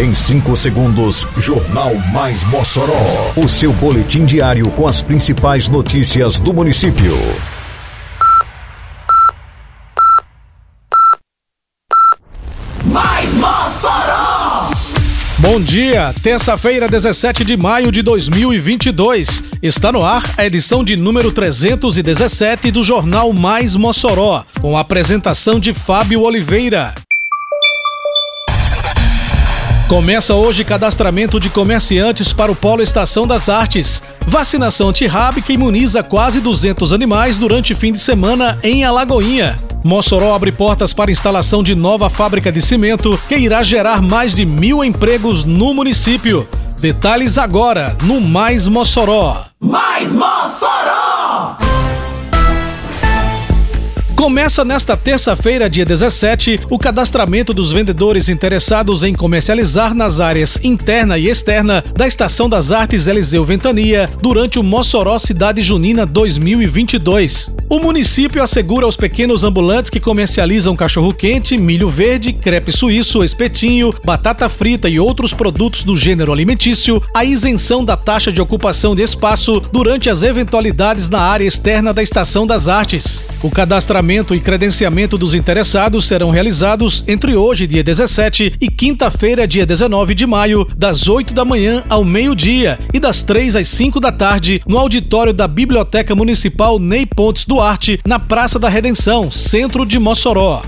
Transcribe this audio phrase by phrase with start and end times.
[0.00, 3.34] Em 5 segundos, Jornal Mais Mossoró.
[3.36, 7.14] O seu boletim diário com as principais notícias do município.
[12.82, 14.70] Mais Mossoró!
[15.36, 19.44] Bom dia, terça-feira, 17 de maio de 2022.
[19.62, 25.60] Está no ar a edição de número 317 do Jornal Mais Mossoró, com a apresentação
[25.60, 26.94] de Fábio Oliveira.
[29.90, 34.00] Começa hoje cadastramento de comerciantes para o Polo Estação das Artes.
[34.24, 39.58] Vacinação antirrábica imuniza quase 200 animais durante fim de semana em Alagoinha.
[39.82, 44.44] Mossoró abre portas para instalação de nova fábrica de cimento que irá gerar mais de
[44.44, 46.48] mil empregos no município.
[46.80, 49.44] Detalhes agora no Mais Mossoró.
[49.60, 51.69] Mais Mossoró!
[54.20, 61.16] Começa nesta terça-feira, dia 17, o cadastramento dos vendedores interessados em comercializar nas áreas interna
[61.16, 67.50] e externa da Estação das Artes Eliseu Ventania durante o Mossoró Cidade Junina 2022.
[67.70, 74.50] O município assegura aos pequenos ambulantes que comercializam cachorro-quente, milho verde, crepe suíço, espetinho, batata
[74.50, 79.60] frita e outros produtos do gênero alimentício a isenção da taxa de ocupação de espaço
[79.72, 83.22] durante as eventualidades na área externa da Estação das Artes.
[83.42, 89.64] O cadastramento e credenciamento dos interessados serão realizados entre hoje, dia 17, e quinta-feira, dia
[89.64, 94.10] 19 de maio, das 8 da manhã ao meio-dia e das 3 às 5 da
[94.10, 99.96] tarde, no auditório da Biblioteca Municipal Ney Pontes Duarte, na Praça da Redenção, centro de
[100.00, 100.60] Mossoró.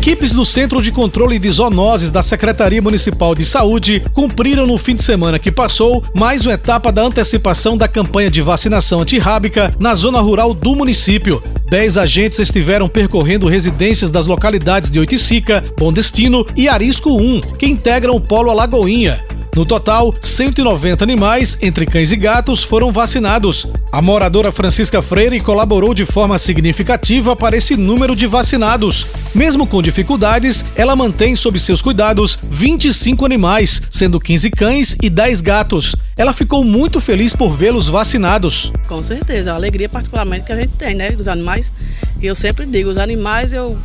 [0.00, 4.94] Equipes do Centro de Controle de Zoonoses da Secretaria Municipal de Saúde cumpriram no fim
[4.94, 9.94] de semana que passou mais uma etapa da antecipação da campanha de vacinação antirrábica na
[9.94, 11.42] zona rural do município.
[11.68, 17.66] Dez agentes estiveram percorrendo residências das localidades de Oiticica, Bom Destino e Arisco 1, que
[17.66, 19.22] integram o Polo Alagoinha.
[19.54, 23.66] No total, 190 animais, entre cães e gatos, foram vacinados.
[23.90, 29.06] A moradora Francisca Freire colaborou de forma significativa para esse número de vacinados.
[29.34, 35.40] Mesmo com dificuldades, ela mantém sob seus cuidados 25 animais, sendo 15 cães e 10
[35.40, 35.96] gatos.
[36.16, 38.72] Ela ficou muito feliz por vê-los vacinados.
[38.86, 41.72] Com certeza, a alegria particularmente que a gente tem, né, dos animais.
[42.20, 43.76] E eu sempre digo, os animais eu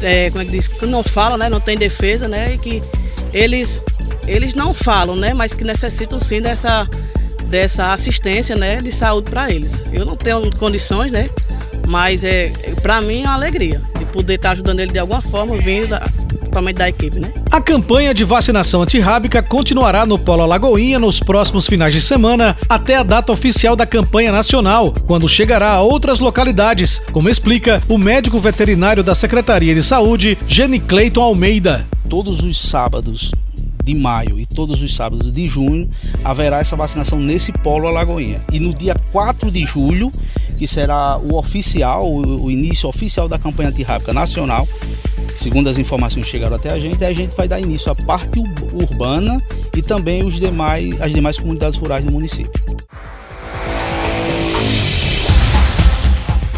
[0.00, 2.82] é, como é que diz, que não fala, né, não tem defesa, né, e que
[3.32, 3.80] eles
[4.28, 6.86] eles não falam, né, mas que necessitam sim dessa,
[7.46, 9.82] dessa assistência, né, de saúde para eles.
[9.92, 11.30] Eu não tenho condições, né,
[11.86, 12.52] mas é,
[12.82, 16.06] para mim é uma alegria de poder estar ajudando ele de alguma forma, vindo da,
[16.44, 17.32] totalmente da equipe, né.
[17.50, 22.96] A campanha de vacinação antirrábica continuará no Polo Alagoinha nos próximos finais de semana até
[22.96, 28.38] a data oficial da campanha nacional, quando chegará a outras localidades, como explica o médico
[28.38, 31.86] veterinário da Secretaria de Saúde, Jenny Cleiton Almeida.
[32.08, 33.32] Todos os sábados
[33.88, 35.88] de maio e todos os sábados de junho
[36.22, 38.44] haverá essa vacinação nesse polo Alagoinha.
[38.52, 40.10] E no dia 4 de julho,
[40.58, 44.68] que será o oficial, o início oficial da campanha antirrábica nacional,
[45.38, 48.38] segundo as informações que chegaram até a gente, a gente vai dar início à parte
[48.74, 49.42] urbana
[49.74, 52.77] e também os demais, as demais comunidades rurais do município.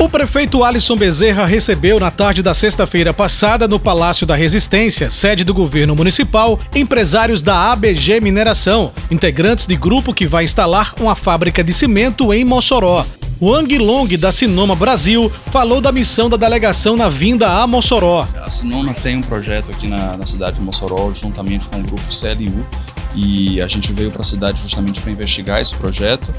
[0.00, 5.44] O prefeito Alisson Bezerra recebeu na tarde da sexta-feira passada no Palácio da Resistência, sede
[5.44, 11.62] do governo municipal, empresários da ABG Mineração, integrantes de grupo que vai instalar uma fábrica
[11.62, 13.04] de cimento em Mossoró.
[13.42, 18.26] Wang Long, da Sinoma Brasil, falou da missão da delegação na vinda a Mossoró.
[18.42, 22.02] A Sinoma tem um projeto aqui na, na cidade de Mossoró, juntamente com o grupo
[22.08, 22.66] CLU,
[23.14, 26.32] e a gente veio para a cidade justamente para investigar esse projeto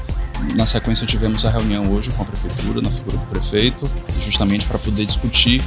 [0.54, 3.88] na sequência, tivemos a reunião hoje com a prefeitura, na figura do prefeito,
[4.20, 5.62] justamente para poder discutir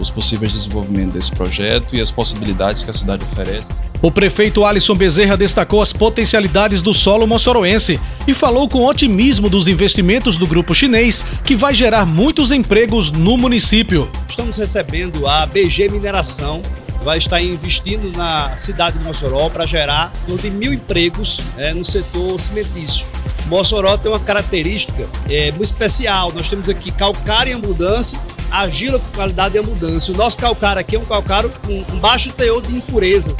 [0.00, 3.68] os possíveis desenvolvimentos desse projeto e as possibilidades que a cidade oferece.
[4.00, 9.66] O prefeito Alisson Bezerra destacou as potencialidades do solo moçoroense e falou com otimismo dos
[9.66, 14.08] investimentos do grupo chinês, que vai gerar muitos empregos no município.
[14.28, 16.62] Estamos recebendo a BG Mineração,
[17.02, 21.84] vai estar investindo na cidade de Mossoró para gerar mais de mil empregos é, no
[21.84, 23.06] setor cimentício.
[23.46, 26.32] Mossoró tem uma característica é, muito especial.
[26.34, 28.18] Nós temos aqui calcário em abundância,
[28.50, 30.12] argila com qualidade em abundância.
[30.12, 33.36] O nosso calcário aqui é um calcário com baixo teor de impurezas.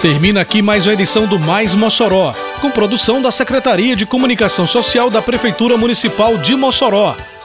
[0.00, 5.08] Termina aqui mais uma edição do Mais Mossoró, com produção da Secretaria de Comunicação Social
[5.08, 7.16] da Prefeitura Municipal de Mossoró.